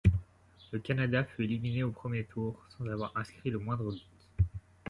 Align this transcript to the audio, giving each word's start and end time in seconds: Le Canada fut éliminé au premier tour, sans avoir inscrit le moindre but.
Le 0.71 0.79
Canada 0.79 1.23
fut 1.23 1.43
éliminé 1.43 1.83
au 1.83 1.91
premier 1.91 2.23
tour, 2.23 2.59
sans 2.75 2.87
avoir 2.87 3.11
inscrit 3.15 3.51
le 3.51 3.59
moindre 3.59 3.91
but. 3.91 4.45